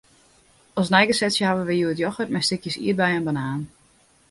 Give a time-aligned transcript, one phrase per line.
[0.79, 3.61] As neigesetsje hawwe wy hjoed yochert mei stikjes ierdbei en banaan.